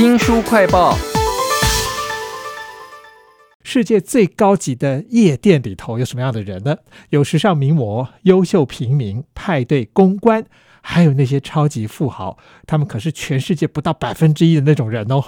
[0.00, 0.96] 新书快报。
[3.62, 6.78] 世界最高级的夜店里头有什么样的人呢？
[7.10, 10.46] 有时尚名模、优秀平民、派对公关，
[10.80, 15.22] 还有那些超级富豪，他们可是全世界不到百分之一的那种人哦。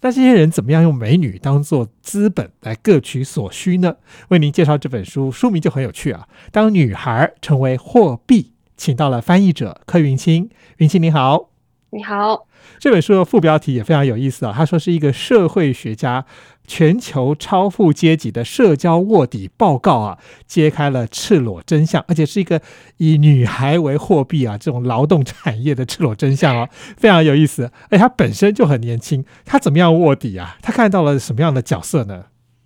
[0.00, 3.96] 那这些人怎么样用美女当做资本来各取所需呢？
[4.28, 6.26] 为您介绍这本书，书名就很有趣啊！
[6.50, 10.48] 当女孩成为货币，请到了翻译者柯云清。
[10.78, 11.50] 云清你好，
[11.96, 12.46] 你好。
[12.78, 16.26] 这本书的副标题也非常有意思啊，他说是一个社会学家
[16.66, 22.60] 全球超富阶级的社交卧底报告啊，揭开了赤裸真相，而且是一个
[22.98, 27.70] 以女孩为货币啊这种劳动产业的赤裸真相哦，非常有意思。
[27.88, 30.58] 而他本身就很年轻，他怎么样卧底啊？
[30.60, 32.24] 他看到了什么样的角色呢？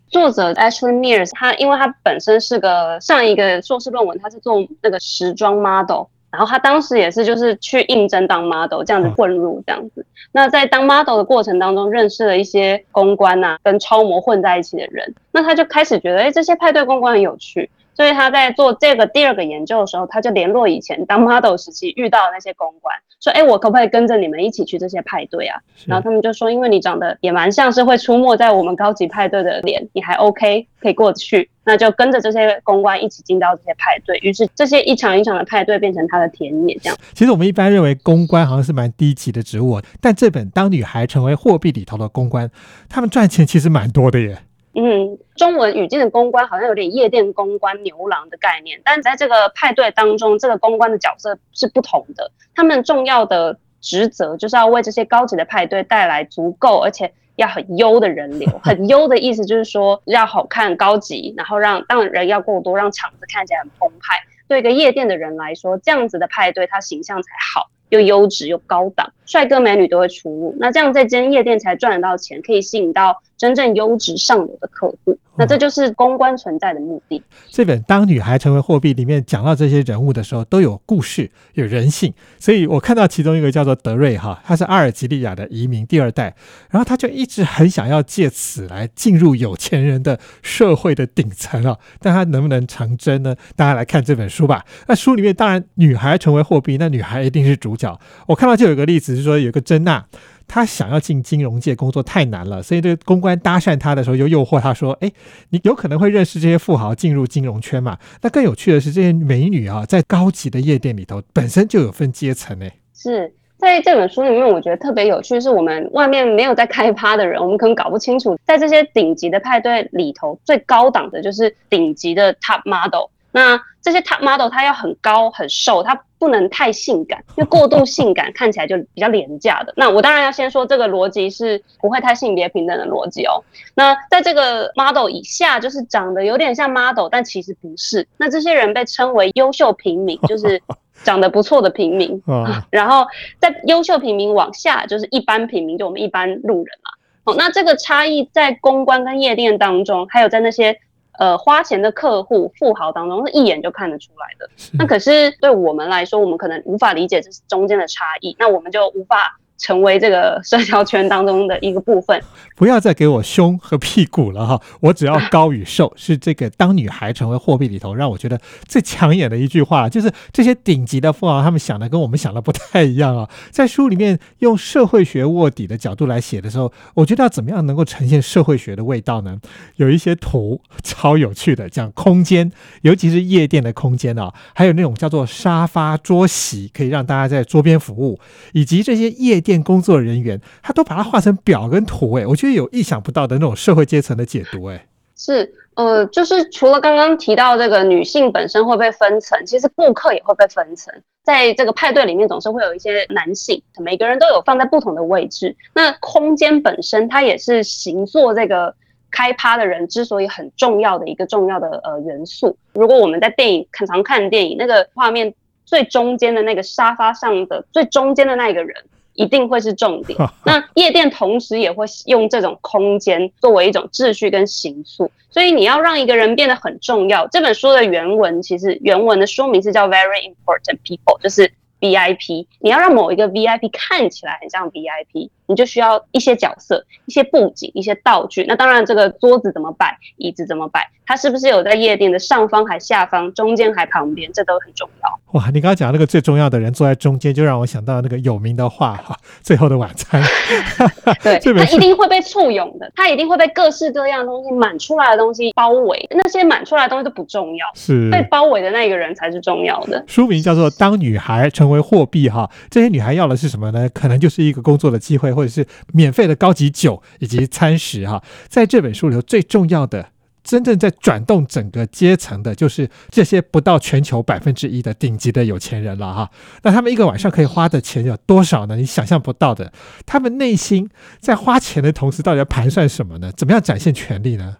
[0.08, 6.06] 作者 Ashley Mears，他因为他本身是个上一个硕士论文，他是做那个时装 model。
[6.30, 25.60] 然后他当时也是就是去应征当 model 这样子混入这样子，那在当 model 的过程当中认识了一些公关呐，跟超模混在一起的人，那他就开始觉得，哎，这些派对公关很有趣，所以他在做这个第二个研究的时候，他就联络以前当 model 时期遇到的那些公关，说，哎，我可不可以跟着你们一起去这些派对啊？
[25.86, 31.50] 然后他们就说，因为你长得也蛮像是会出没在我们高级派对的脸，你还 OK 可以过去。
[31.62, 36.74] 那就跟着这些公关一起进到这些派对，于是这些一场一场的派对变成他的田野。
[36.82, 42.50] 这样，其实我们一般认为公关好像是蛮低级的职务，但这本《当女孩成为货币》里头的公关，
[42.88, 44.38] 他们赚钱其实蛮多的耶。
[44.74, 52.30] 嗯，中文语境的公关好像有点夜店公关、牛郎的概念，但在这个派对当中，这个公关的角色是不同的。
[52.54, 57.12] 他们重要的职责就是要为这些高级的派对带来足够而且。
[57.36, 64.22] 要很优的人流， 很优的意思就是说要好看、高级，然后让让人要够多，让场子看起来很澎湃。
[64.46, 67.70] 对一个夜店的人来说，这样子的派对，他形象才好。
[67.88, 75.18] 又优质又高档，帅哥美女都会出入，那这样这间夜店才赚得到钱，可以吸引到真正优质上游的客户。
[75.36, 77.22] 那这就是公关存在的目的。
[77.48, 82.12] 这本《当女孩成为货币》里面讲到这些人物的时候，都有故事，有人性。
[82.38, 86.34] 所以我看到其中一个叫做德瑞哈，他是阿尔及利亚的移民第二代，
[86.68, 93.34] 然后他就一直很想要借此来进入有钱人的社会的顶层啊，但他能不能成真呢？
[93.56, 94.66] 大家来看这本书吧。
[94.88, 97.98] 那书里面当然女孩成为货币，那女孩一定是主角。
[98.26, 100.04] 我看到就有个例子是说，有个珍娜，
[100.52, 105.12] 他想要进金融界工作太难了，所以这公关搭讪他的时候，就诱惑他说：“哎，
[105.50, 112.72] 你有可能会认识这些富豪，进入金融圈嘛？”那更有趣的是，这些美女啊，在高级的夜店里头，本身就有分阶层诶。
[112.92, 123.08] 是在这本书里面，我觉得特别有趣，是我们外面没有在开趴的人，我们可能搞不清楚，在这些顶级的派对里头，最高档的就是顶级的 top model。
[123.32, 129.72] 那这些 top model 他要很高很瘦，他不能太性感，因为过度性感看起来就比较廉价的。
[129.76, 133.42] 那我当然要先说这个逻辑是不会太性别平等的逻辑哦。
[133.74, 138.06] 那在这个 model 以下，就是长得有点像 model，但其实不是。
[138.18, 140.60] 那这些人被称为优秀平民，就是
[141.02, 142.22] 长得不错的平民。
[142.68, 143.06] 然后
[143.38, 146.90] 在优秀平民往下，就是一般平民，就我们一般路人嘛。
[147.24, 150.78] 哦，那这个差异在公关跟夜店当中，还有在那些。
[151.20, 154.48] 呃，花钱的客户、富豪当中是一眼就看得出来的。
[154.78, 159.38] 那可是对我们来说，我们可能无法理解这是中间的差异，那我们就无法。
[159.60, 162.18] 成为这个社交圈当中的一个部分，
[162.56, 164.60] 不要再给我胸和屁股了哈！
[164.80, 173.28] 我只要高与瘦，是这个当女孩成为货币里头让我觉得最抢眼的一句话，就是这些顶级的富豪他们想的跟我们想的不太一样啊！
[173.50, 179.38] 在书里面用社会学卧底的角度来写的时候，我觉得要怎么样能够呈现社会学的味道呢？
[179.76, 182.50] 有一些图超有趣的，讲空间，
[182.80, 188.18] 尤其是夜店的空间啊，还有那种叫做沙发桌席，可以让大家在桌边服务，
[188.54, 189.49] 以及这些夜店。
[189.50, 200.94] 店工作人员，他都把它画成表跟图，哎，我觉得有意想不到的那种社会阶层的解读，哎，是，呃，就是除了刚刚提到这个女性本身会被分层，其实顾客也会被分层，
[201.24, 205.56] 在这个派对里面总是会有一些男性，每个人都有放在不同的位置。
[205.74, 208.72] 那空间本身，它也是行做这个
[209.10, 212.56] 开趴的人之所以很重要的一个重要的呃元素。
[212.74, 218.76] 如果我们在电影很常看电影，那个画面最中间的那个沙发上的最中间的那一个人。
[219.20, 220.18] 一定会是重点。
[220.46, 227.28] 那夜店同时也会用这种空间作为一种秩序跟形塑，所以你要让一个人变得很重要。
[227.28, 232.46] 这本书的原文其实原文的书名是叫 Very Important People，就是 VIP。
[232.60, 238.44] 你要让某一个 VIP 看起来很像 VIP，你就需要一些角色、一些布景、一些道具。
[238.46, 245.20] 那当然，这个桌子怎么摆，椅子怎么摆，它是不是有在夜店的上方还下方、中间还旁边，这都很重要。
[245.32, 250.22] 哇，你刚刚讲那个最重要的人坐在中间，就让我想到那个有名的话哈，《最后的晚餐》。
[251.22, 256.08] 对，它一定会被簇拥的，他一定会被各式各样东西满出来的东西包围。
[256.10, 260.04] 那些满出来的东西都不重要，是被包围的那个人才是重要的。
[260.06, 263.88] 书名叫做《当女孩成为货币》哈，这些女孩要的是什么呢？
[263.94, 268.22] 可能就是一个工作的机会，或者是免费的高级酒以及餐食哈。
[268.48, 270.06] 在这本书里头，最重要的。
[270.42, 276.30] 真正在转动整个阶层的，就是这些不到全球百分之一的顶级的有钱人了哈。
[276.62, 278.74] 那他们一个晚上可以花的钱有多少呢？
[278.74, 279.70] 你想象不到的。
[280.06, 280.88] 他们内心
[281.20, 283.30] 在花钱的同时，到底要盘算什么呢？
[283.36, 284.56] 怎么样展现权力呢？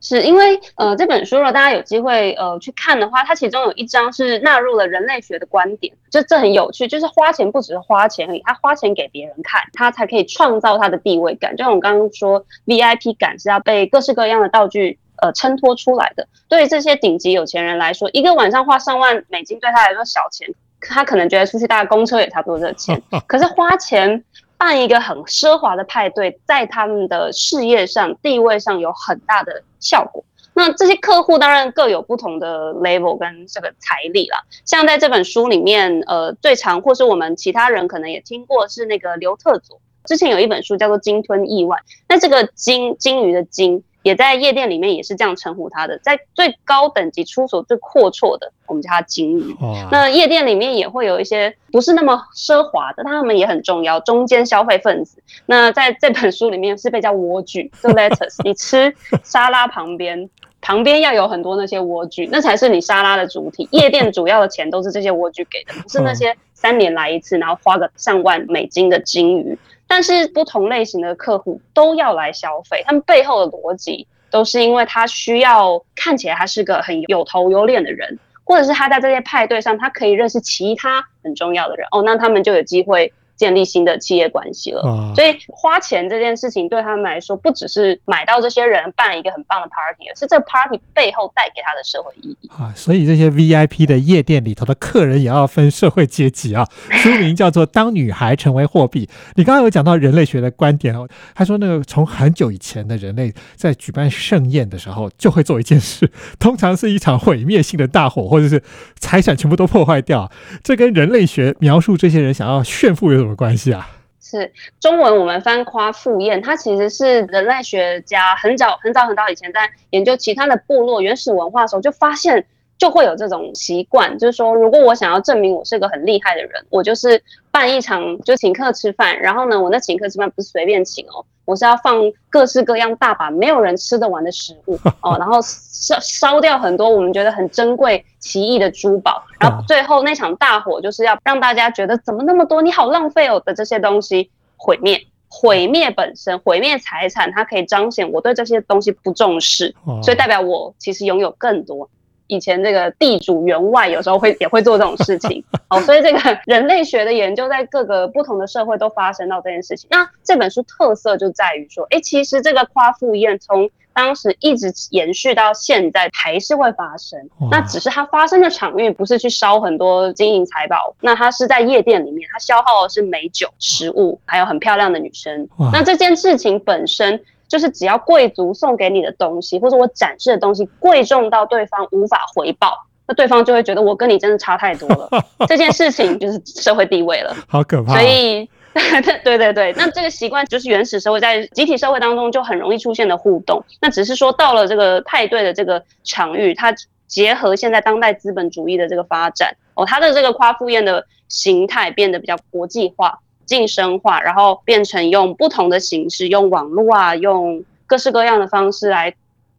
[0.00, 6.86] 是因为呃，这本书如果大家有机会呃去看的话，它其中有一章是纳入了人类学的观点，就这很有趣。
[6.86, 11.56] 就是花钱不只是花钱而已，他花钱给别人看，他才可以创造他的地位感。
[11.56, 14.98] 就像我刚刚说，VIP 感是要被各式各样的道具。
[15.20, 20.48] 呃，衬托出来的，对于这些顶级有钱人来说，一个晚上花上万美金对他来说小钱，
[20.80, 23.02] 他可能觉得出去搭公车也差不多这钱。
[23.26, 24.22] 可是花钱
[24.58, 30.22] 办一个很奢华的派对，在他们的事业上、地位上有很大的效果。
[30.52, 34.44] 那这些客户当然各有不同的 level 跟这个财力了。
[34.64, 43.82] 像在这本书里面，呃，最常或是我们其他人可能也听过是那个刘特佐，之前有一本书叫做《鲸吞亿万》，那这个鲸鲸鱼的鲸。
[44.02, 49.56] 也在夜店里面也是这样称呼他的，在最高等级出手最阔绰的，我们叫他金鱼。
[49.90, 55.22] 那夜店里面也会有一些不是那么奢华的，他们也很重要，中间消费分子。
[55.46, 58.36] 那在这本书里面是被叫莴苣，就 lettuce。
[58.44, 60.30] 你吃沙拉旁边，
[60.60, 63.68] 旁边要有很多那些莴苣，那才是你沙拉的主体。
[63.72, 69.58] 夜店主要的钱都是这些莴苣给的，不是那些三年来一次，然后花个上万美金的金鱼。
[69.88, 83.12] 但是不同类型的客户都要来消费，他们背后的逻辑都是因为他需要看起来他是个很有头有脸的人，或者是他在这些派对上他可以认识其他很重要的人哦，那他们就有机会。
[83.38, 84.82] 建立新的企业关系了，
[85.14, 92.74] 所以花钱这件事情对他们来说，不只是买到这些人办一个很棒的 party，而是这 party 背后带给他的社会意义啊。
[92.74, 96.66] 所以这些 VIP 的夜店里头的客人也要分社会阶级啊。
[96.98, 99.06] 书名叫做《当女孩成为货币》。
[99.36, 108.60] 你刚刚有讲到人类学的观点哦，他说那个从很久以前的人类在举办盛宴的时候，就会做一件事，通常是一场毁灭性的大火，或者是
[108.98, 110.28] 财产全部都破坏掉。
[110.64, 113.28] 这跟人类学描述这些人想要炫富有什么？
[113.28, 113.86] 什么关系啊？
[114.20, 122.46] 是中文，我们翻夸赴宴，它其实是人类学家很早很早很早以前在研究其他的部落原始文化的时候，就发现
[122.78, 127.20] 就会有这种习惯，就是说，如果我想要证明我是个很厉害的人，我就是
[127.50, 131.24] 办一场就请客吃饭，然后呢，我那请客吃饭不是随便请哦。
[131.44, 131.98] 我是要放
[132.28, 151.88] 各式各样大把没有人吃得完的食物 哦，然后烧烧掉很多我们觉得很珍贵奇异的珠宝，然后最后那场大火就是要让大家觉得怎么那么多，你好浪费哦的这些东西毁灭，毁灭本身毁灭财产，它可以彰显我对这些东西不重视，所以代表我其实拥有更多。
[152.28, 159.88] 以前这个地主员外有时候会也会做这种事情， 哦，所以这个人类学的研究在各个不同的社会都发生到这件事情。
[159.90, 167.18] 那这本书特色就在于说，哎，其实这个夸父宴从当时一直延续到现在还是会发生，
[167.50, 175.48] 那只是它发生的场域不是去烧很多金银财宝，那它是在夜店里面，它消耗的是美酒、食物，还有很漂亮的女生。
[175.72, 177.20] 那这件事情本身。
[177.48, 185.08] 就是只要贵族送给你的东西，或者我展示的东西贵重到对方无法回报，那对方就会觉得我跟你真的差太多了。
[185.48, 187.94] 这件事情就是社会地位了， 好可怕。
[187.94, 188.48] 所以，
[189.24, 193.64] 对对对，那这个习惯就是原始社会在集体社会当中就很容易出现的互动。
[193.80, 196.72] 那只是说到了这个派对的这个场域，它
[197.06, 203.18] 结合现在当代资本主义的这个发展，哦，它的这个夸父宴的形态变得比较国际化。
[203.48, 209.12] 晋升化，然后变成用不同的形式，用网络啊，用各式各样的方式来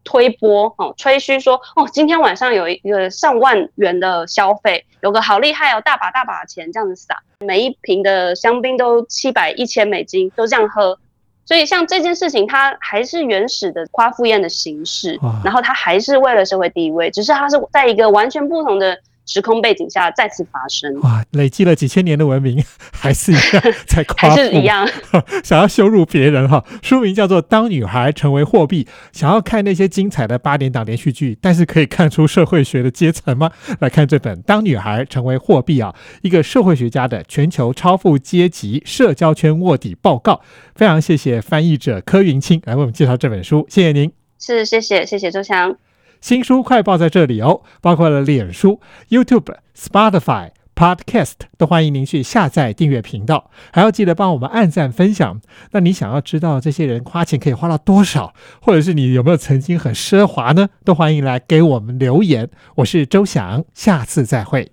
[0.06, 10.98] 推波哦，吹嘘说哦，今天晚上有一个上万元的消费，有个好厉害哦，大把大把的钱这样子撒，每一瓶的香槟都七百一千美金，都这样喝。
[11.46, 18.98] 所以像这件事情，它还是原始的夸父宴的形式，然后它还是为了社会地位，只是它是在一个完全不同的。
[19.30, 20.92] 时空背景下再次发生。
[21.02, 24.90] 哇，累积了几千年的文明，还是一样 在夸还，是一样，
[25.46, 26.66] 想要羞辱别人哈。
[26.82, 28.84] 书名叫做《当女孩成为货币》，
[29.14, 33.52] 想要看那些精彩的八点档连续剧，但是可以看出社会学的阶层吗？
[33.80, 40.42] 来看这本《当女孩成为货币》啊，一个社会学家的全球超富阶级社交圈卧底报告。
[40.74, 44.12] 非常谢谢翻译者柯云清来为我们介绍这本书，谢谢您。
[44.40, 45.78] 是谢谢谢谢周翔。
[46.22, 55.42] 新书快报在这里哦，包括了脸书、YouTube、Spotify、Podcast，都欢迎您去下载订阅频道，还要记得帮我们按赞分享。
[55.72, 60.70] 那你想要知道这些人花钱可以花到多少，或者是你有没有曾经很奢华呢？
[60.84, 62.50] 都欢迎来给我们留言。
[62.76, 64.72] 我是周翔，下次再会。